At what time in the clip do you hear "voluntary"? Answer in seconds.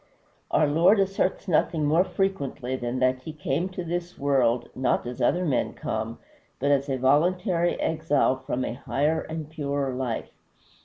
6.97-7.79